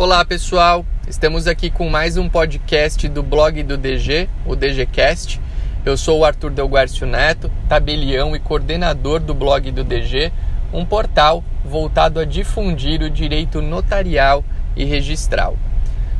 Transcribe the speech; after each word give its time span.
Olá 0.00 0.24
pessoal, 0.24 0.82
estamos 1.06 1.46
aqui 1.46 1.68
com 1.68 1.90
mais 1.90 2.16
um 2.16 2.26
podcast 2.26 3.06
do 3.06 3.22
blog 3.22 3.62
do 3.62 3.76
DG, 3.76 4.30
o 4.46 4.56
DGCast. 4.56 5.38
Eu 5.84 5.94
sou 5.94 6.20
o 6.20 6.24
Arthur 6.24 6.52
Delguercio 6.52 7.06
Neto, 7.06 7.50
tabelião 7.68 8.34
e 8.34 8.38
coordenador 8.38 9.20
do 9.20 9.34
blog 9.34 9.70
do 9.70 9.84
DG, 9.84 10.32
um 10.72 10.86
portal 10.86 11.44
voltado 11.62 12.18
a 12.18 12.24
difundir 12.24 13.02
o 13.02 13.10
direito 13.10 13.60
notarial 13.60 14.42
e 14.74 14.86
registral. 14.86 15.58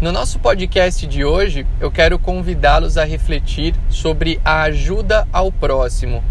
No 0.00 0.10
nosso 0.10 0.40
podcast 0.40 1.06
de 1.06 1.24
hoje, 1.24 1.64
eu 1.78 1.92
quero 1.92 2.18
convidá-los 2.18 2.98
a 2.98 3.04
refletir 3.04 3.76
sobre 3.88 4.40
a 4.44 4.62
ajuda 4.62 5.24
ao 5.32 5.52
próximo, 5.52 6.24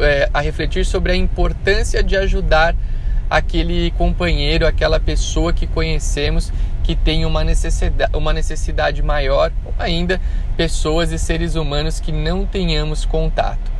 é, 0.00 0.28
a 0.34 0.40
refletir 0.40 0.84
sobre 0.84 1.12
a 1.12 1.16
importância 1.16 2.02
de 2.02 2.16
ajudar 2.16 2.74
aquele 3.30 3.90
companheiro, 3.92 4.66
aquela 4.66 4.98
pessoa 4.98 5.52
que 5.52 5.66
conhecemos 5.66 6.52
que 6.88 6.96
tem 6.96 7.26
uma 7.26 7.44
necessidade, 7.44 8.16
uma 8.16 8.32
necessidade 8.32 9.02
maior, 9.02 9.52
ou 9.62 9.74
ainda 9.78 10.18
pessoas 10.56 11.12
e 11.12 11.18
seres 11.18 11.54
humanos 11.54 12.00
que 12.00 12.10
não 12.10 12.46
tenhamos 12.46 13.04
contato. 13.04 13.70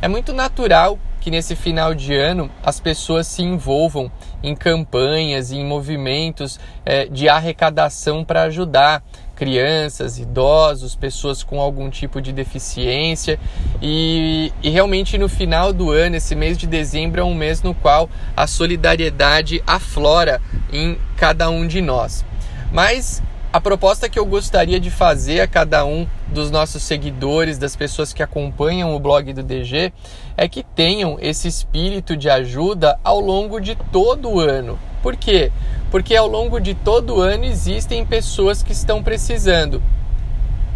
É 0.00 0.06
muito 0.06 0.32
natural 0.32 0.96
que 1.20 1.28
nesse 1.28 1.56
final 1.56 1.92
de 1.92 2.14
ano 2.14 2.48
as 2.62 2.78
pessoas 2.78 3.26
se 3.26 3.42
envolvam 3.42 4.08
em 4.44 4.54
campanhas, 4.54 5.50
em 5.50 5.64
movimentos 5.64 6.60
é, 6.86 7.06
de 7.06 7.28
arrecadação 7.28 8.24
para 8.24 8.42
ajudar 8.42 9.02
crianças, 9.34 10.20
idosos, 10.20 10.94
pessoas 10.94 11.42
com 11.42 11.60
algum 11.60 11.90
tipo 11.90 12.22
de 12.22 12.32
deficiência 12.32 13.40
e, 13.80 14.52
e 14.62 14.70
realmente 14.70 15.18
no 15.18 15.28
final 15.28 15.72
do 15.72 15.90
ano, 15.90 16.14
esse 16.14 16.36
mês 16.36 16.56
de 16.56 16.68
dezembro 16.68 17.20
é 17.20 17.24
um 17.24 17.34
mês 17.34 17.60
no 17.60 17.74
qual 17.74 18.08
a 18.36 18.46
solidariedade 18.46 19.60
aflora 19.66 20.40
em 20.72 20.96
cada 21.16 21.50
um 21.50 21.66
de 21.66 21.80
nós. 21.80 22.24
Mas 22.72 23.22
a 23.52 23.60
proposta 23.60 24.08
que 24.08 24.18
eu 24.18 24.24
gostaria 24.24 24.80
de 24.80 24.90
fazer 24.90 25.40
a 25.42 25.46
cada 25.46 25.84
um 25.84 26.06
dos 26.28 26.50
nossos 26.50 26.82
seguidores, 26.82 27.58
das 27.58 27.76
pessoas 27.76 28.14
que 28.14 28.22
acompanham 28.22 28.96
o 28.96 28.98
blog 28.98 29.30
do 29.34 29.42
DG, 29.42 29.92
é 30.38 30.48
que 30.48 30.62
tenham 30.62 31.18
esse 31.20 31.46
espírito 31.46 32.16
de 32.16 32.30
ajuda 32.30 32.98
ao 33.04 33.20
longo 33.20 33.60
de 33.60 33.76
todo 33.92 34.30
o 34.30 34.40
ano. 34.40 34.78
Por 35.02 35.16
quê? 35.16 35.52
Porque 35.90 36.16
ao 36.16 36.26
longo 36.26 36.58
de 36.58 36.72
todo 36.72 37.16
o 37.16 37.20
ano 37.20 37.44
existem 37.44 38.06
pessoas 38.06 38.62
que 38.62 38.72
estão 38.72 39.02
precisando. 39.02 39.82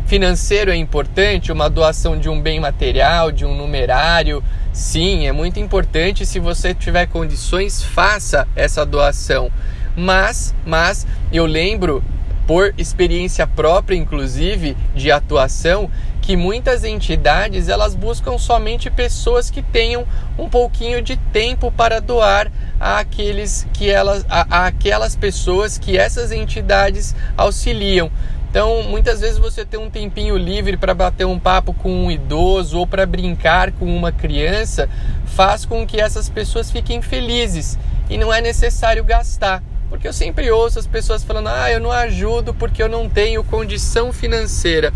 Financeiro 0.05 0.71
é 0.71 0.77
importante, 0.77 1.51
uma 1.51 1.71
doação 1.71 2.19
de 2.19 2.29
um 2.29 2.41
bem 2.41 2.61
material, 2.61 3.33
de 3.33 3.45
um 3.47 3.57
numerário. 3.57 4.45
Sim, 4.73 5.27
é 5.27 5.33
muito 5.33 5.59
importante. 5.59 6.27
Se 6.27 6.39
você 6.39 6.75
tiver 6.75 7.07
condições, 7.07 7.83
faça 7.83 8.47
essa 8.55 8.85
doação. 8.85 9.51
Mas, 9.97 10.55
mas 10.65 11.07
eu 11.33 11.47
lembro 11.47 12.05
por 12.47 12.73
experiência 12.79 13.47
própria, 13.47 13.97
inclusive, 13.97 14.77
de 14.95 15.11
atuação, 15.11 15.91
que 16.23 16.37
muitas 16.37 16.85
entidades 16.85 17.69
elas 17.69 17.95
buscam 17.95 18.37
somente 18.37 18.91
pessoas 18.91 19.51
que 19.51 19.63
tenham 19.63 20.07
um 20.39 20.49
pouquinho 20.49 21.01
de 21.01 21.17
tempo 21.17 21.71
para 21.71 22.01
doar 22.01 22.51
àqueles 22.81 23.67
que 23.73 23.89
elas, 23.89 24.27
a, 24.29 24.73
pessoas 25.21 25.79
que 25.79 25.97
essas 25.97 26.33
entidades 26.33 27.15
auxiliam. 27.37 28.11
Então, 28.51 28.83
muitas 28.85 29.21
vezes 29.21 29.39
você 29.39 29.65
tem 29.65 29.79
um 29.79 29.91
tempinho 29.91 30.37
livre 30.37 30.77
para 30.77 30.95
bater 30.95 31.27
um 31.27 31.39
papo 31.39 31.75
com 31.75 31.93
um 31.93 32.11
idoso 32.11 32.79
ou 32.79 32.87
para 32.87 33.05
brincar 33.05 33.71
com 33.73 33.85
uma 33.85 34.11
criança, 34.11 34.89
faz 35.27 35.65
com 35.65 35.87
que 35.87 36.01
essas 36.01 36.29
pessoas 36.29 36.71
fiquem 36.71 37.03
felizes 37.03 37.79
e 38.09 38.17
não 38.17 38.33
é 38.33 38.41
necessário 38.41 39.05
gastar. 39.05 39.63
Porque 39.89 40.09
eu 40.09 40.13
sempre 40.13 40.51
ouço 40.51 40.79
as 40.79 40.87
pessoas 40.87 41.23
falando: 41.23 41.49
ah, 41.49 41.71
eu 41.71 41.81
não 41.81 41.93
ajudo 41.93 42.53
porque 42.53 42.83
eu 42.83 42.89
não 42.89 43.09
tenho 43.09 43.45
condição 43.45 44.13
financeira. 44.13 44.93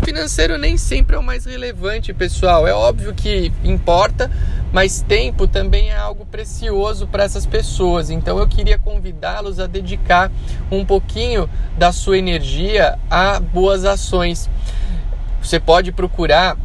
O 0.00 0.04
financeiro 0.04 0.56
nem 0.56 0.76
sempre 0.76 1.16
é 1.16 1.18
o 1.18 1.22
mais 1.22 1.44
relevante, 1.44 2.12
pessoal. 2.12 2.66
É 2.66 2.72
óbvio 2.72 3.12
que 3.14 3.52
importa, 3.64 4.30
mas 4.72 5.02
tempo 5.02 5.48
também 5.48 5.90
é 5.90 5.96
algo 5.96 6.24
precioso 6.24 7.06
para 7.06 7.24
essas 7.24 7.44
pessoas. 7.44 8.10
Então 8.10 8.38
eu 8.38 8.46
queria 8.46 8.78
convidá-los 8.78 9.58
a 9.58 9.66
dedicar 9.66 10.30
um 10.70 10.84
pouquinho 10.84 11.50
da 11.76 11.90
sua 11.92 12.18
energia 12.18 12.98
a 13.10 13.40
boas 13.40 13.84
ações. 13.84 14.48
Você 15.42 15.58
pode 15.58 15.92
procurar 15.92 16.56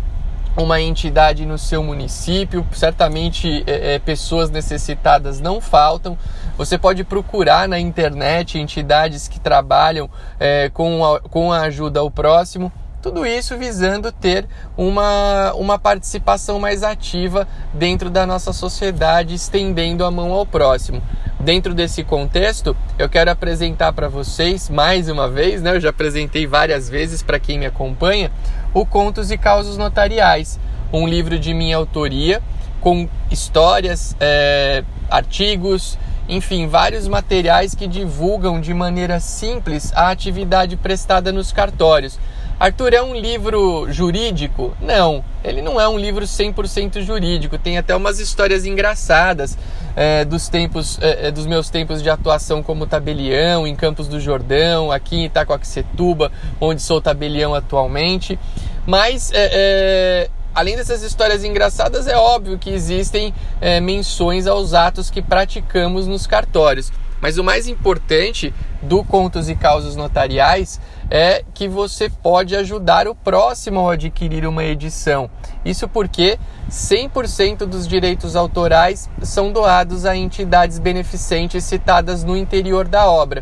uma 0.55 0.79
entidade 0.79 1.45
no 1.45 1.57
seu 1.57 1.81
município, 1.83 2.65
certamente 2.73 3.63
é, 3.65 3.95
é, 3.95 3.99
pessoas 3.99 4.49
necessitadas 4.49 5.39
não 5.39 5.59
faltam. 5.59 6.17
Você 6.57 6.77
pode 6.77 7.03
procurar 7.03 7.67
na 7.67 7.79
internet 7.79 8.59
entidades 8.59 9.27
que 9.27 9.39
trabalham 9.39 10.09
é, 10.39 10.69
com, 10.69 11.03
a, 11.03 11.19
com 11.19 11.51
a 11.51 11.61
ajuda 11.61 11.99
ao 11.99 12.11
próximo. 12.11 12.71
Tudo 13.01 13.25
isso 13.25 13.57
visando 13.57 14.13
ter 14.13 14.47
uma, 14.77 15.51
uma 15.55 15.77
participação 15.77 16.57
mais 16.57 16.83
ativa 16.83 17.45
dentro 17.73 18.09
da 18.09 18.25
nossa 18.25 18.53
sociedade, 18.53 19.35
estendendo 19.35 20.05
a 20.05 20.11
mão 20.11 20.31
ao 20.31 20.45
próximo. 20.45 21.01
Dentro 21.43 21.73
desse 21.73 22.05
contexto, 22.05 22.73
eu 22.97 23.09
quero 23.09 23.29
apresentar 23.29 23.91
para 23.91 24.07
vocês 24.07 24.69
mais 24.69 25.09
uma 25.09 25.27
vez, 25.27 25.61
né? 25.61 25.75
Eu 25.75 25.81
já 25.81 25.89
apresentei 25.89 26.47
várias 26.47 26.87
vezes 26.87 27.21
para 27.21 27.37
quem 27.37 27.59
me 27.59 27.65
acompanha, 27.65 28.31
o 28.73 28.85
Contos 28.85 29.29
e 29.29 29.37
Causos 29.37 29.77
Notariais, 29.77 30.57
um 30.93 31.05
livro 31.05 31.37
de 31.37 31.53
minha 31.53 31.75
autoria 31.75 32.41
com 32.79 33.09
histórias, 33.29 34.15
é, 34.21 34.85
artigos, 35.09 35.97
enfim, 36.27 36.67
vários 36.67 37.07
materiais 37.07 37.75
que 37.75 37.87
divulgam 37.87 38.61
de 38.61 38.73
maneira 38.73 39.19
simples 39.19 39.91
a 39.95 40.09
atividade 40.09 40.77
prestada 40.77 41.31
nos 41.31 41.51
cartórios. 41.51 42.17
Arthur, 42.59 42.93
é 42.93 43.01
um 43.01 43.13
livro 43.13 43.91
jurídico? 43.91 44.73
Não, 44.79 45.23
ele 45.43 45.61
não 45.61 45.81
é 45.81 45.87
um 45.87 45.97
livro 45.97 46.23
100% 46.23 47.01
jurídico. 47.01 47.57
Tem 47.57 47.77
até 47.77 47.95
umas 47.95 48.19
histórias 48.19 48.65
engraçadas 48.65 49.57
é, 49.95 50.23
dos 50.23 50.47
tempos, 50.47 50.97
é, 51.01 51.27
é, 51.27 51.31
dos 51.31 51.45
meus 51.45 51.69
tempos 51.69 52.01
de 52.01 52.09
atuação 52.09 52.63
como 52.63 52.87
tabelião 52.87 53.67
em 53.67 53.75
Campos 53.75 54.07
do 54.07 54.19
Jordão, 54.19 54.91
aqui 54.91 55.17
em 55.17 55.25
Itacoaxetuba, 55.25 56.31
onde 56.61 56.81
sou 56.81 57.01
tabelião 57.01 57.53
atualmente. 57.53 58.39
Mas 58.85 59.31
é, 59.33 59.49
é, 59.51 60.29
além 60.53 60.75
dessas 60.75 61.01
histórias 61.01 61.43
engraçadas, 61.43 62.07
é 62.07 62.15
óbvio 62.15 62.57
que 62.57 62.69
existem 62.69 63.33
é, 63.59 63.79
menções 63.79 64.47
aos 64.47 64.73
atos 64.73 65.09
que 65.09 65.21
praticamos 65.21 66.07
nos 66.07 66.27
cartórios. 66.27 66.91
Mas 67.23 67.37
o 67.37 67.43
mais 67.43 67.69
importante 67.69 68.53
do 68.81 69.01
Contos 69.01 69.47
e 69.47 69.55
Causas 69.55 69.95
Notariais 69.95 70.77
é 71.09 71.41
que 71.53 71.69
você 71.69 72.09
pode 72.09 72.53
ajudar 72.53 73.07
o 73.07 73.15
próximo 73.15 73.79
ao 73.79 73.91
adquirir 73.91 74.45
uma 74.45 74.61
edição. 74.65 75.29
Isso 75.63 75.87
porque 75.87 76.37
100% 76.69 77.59
dos 77.59 77.87
direitos 77.87 78.35
autorais 78.35 79.09
são 79.21 79.53
doados 79.53 80.05
a 80.05 80.17
entidades 80.17 80.79
beneficentes 80.79 81.63
citadas 81.63 82.25
no 82.25 82.35
interior 82.35 82.89
da 82.89 83.09
obra. 83.09 83.41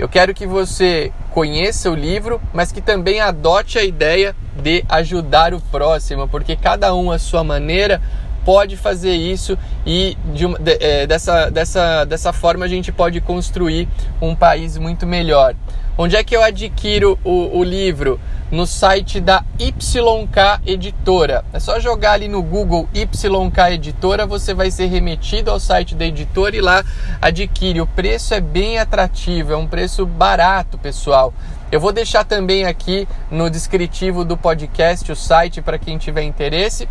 Eu 0.00 0.08
quero 0.08 0.32
que 0.32 0.46
você 0.46 1.12
conheça 1.30 1.90
o 1.90 1.94
livro, 1.94 2.40
mas 2.54 2.72
que 2.72 2.80
também 2.80 3.20
adote 3.20 3.78
a 3.78 3.84
ideia 3.84 4.34
de 4.56 4.82
ajudar 4.88 5.52
o 5.52 5.60
próximo, 5.60 6.26
porque 6.26 6.56
cada 6.56 6.94
um 6.94 7.12
à 7.12 7.18
sua 7.18 7.44
maneira 7.44 8.00
pode 8.44 8.76
fazer 8.76 9.14
isso 9.14 9.56
e 9.86 10.16
de, 10.34 10.46
de, 10.46 10.78
é, 10.80 11.06
dessa, 11.06 11.50
dessa, 11.50 12.04
dessa 12.04 12.32
forma 12.32 12.64
a 12.64 12.68
gente 12.68 12.90
pode 12.92 13.20
construir 13.20 13.88
um 14.20 14.34
país 14.34 14.76
muito 14.76 15.06
melhor. 15.06 15.54
Onde 15.96 16.16
é 16.16 16.24
que 16.24 16.34
eu 16.34 16.42
adquiro 16.42 17.18
o, 17.22 17.58
o 17.58 17.62
livro? 17.62 18.18
No 18.50 18.66
site 18.66 19.20
da 19.20 19.44
YK 19.60 20.60
Editora. 20.66 21.44
É 21.52 21.60
só 21.60 21.78
jogar 21.78 22.12
ali 22.12 22.26
no 22.26 22.42
Google 22.42 22.88
YK 22.94 23.74
Editora, 23.74 24.26
você 24.26 24.54
vai 24.54 24.70
ser 24.70 24.86
remetido 24.86 25.50
ao 25.50 25.60
site 25.60 25.94
da 25.94 26.04
editora 26.04 26.56
e 26.56 26.60
lá 26.60 26.82
adquire. 27.20 27.80
O 27.80 27.86
preço 27.86 28.34
é 28.34 28.40
bem 28.40 28.78
atrativo, 28.78 29.52
é 29.52 29.56
um 29.56 29.68
preço 29.68 30.04
barato, 30.04 30.78
pessoal. 30.78 31.32
Eu 31.70 31.78
vou 31.78 31.92
deixar 31.92 32.24
também 32.24 32.64
aqui 32.64 33.06
no 33.30 33.48
descritivo 33.48 34.24
do 34.24 34.36
podcast 34.36 35.12
o 35.12 35.14
site 35.14 35.62
para 35.62 35.78
quem 35.78 35.98
tiver 35.98 36.22
interesse. 36.22 36.88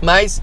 Mas 0.00 0.42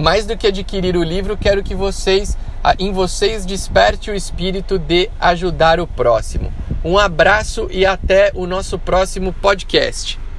mais 0.00 0.26
do 0.26 0.36
que 0.36 0.46
adquirir 0.46 0.96
o 0.96 1.02
livro, 1.02 1.36
quero 1.36 1.62
que 1.62 1.74
vocês, 1.74 2.36
em 2.78 2.92
vocês, 2.92 3.44
desperte 3.44 4.10
o 4.10 4.14
espírito 4.14 4.78
de 4.78 5.10
ajudar 5.20 5.78
o 5.78 5.86
próximo. 5.86 6.52
Um 6.84 6.98
abraço 6.98 7.68
e 7.70 7.84
até 7.84 8.30
o 8.34 8.46
nosso 8.46 8.78
próximo 8.78 9.32
podcast. 9.32 10.20